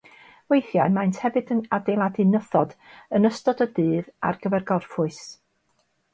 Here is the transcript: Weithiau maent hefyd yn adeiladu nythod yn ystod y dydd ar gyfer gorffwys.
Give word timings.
Weithiau 0.51 0.87
maent 0.95 1.19
hefyd 1.25 1.51
yn 1.55 1.59
adeiladu 1.77 2.25
nythod 2.31 2.73
yn 3.19 3.29
ystod 3.31 3.61
y 3.67 3.69
dydd 3.77 4.11
ar 4.31 4.43
gyfer 4.47 4.69
gorffwys. 4.73 5.23